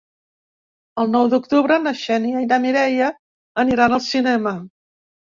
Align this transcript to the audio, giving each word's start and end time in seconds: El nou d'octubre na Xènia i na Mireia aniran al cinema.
El 1.03 1.11
nou 1.17 1.29
d'octubre 1.33 1.79
na 1.85 1.95
Xènia 2.01 2.43
i 2.47 2.49
na 2.55 2.59
Mireia 2.67 3.13
aniran 3.67 3.99
al 4.03 4.07
cinema. 4.11 4.61